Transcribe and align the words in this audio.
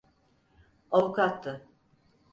Avukattı. 0.91 1.67